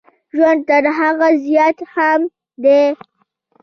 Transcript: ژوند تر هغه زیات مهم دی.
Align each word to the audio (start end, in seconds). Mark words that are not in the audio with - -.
ژوند 0.35 0.59
تر 0.67 0.83
هغه 0.99 1.27
زیات 1.45 1.77
مهم 1.85 2.21
دی. 2.63 2.81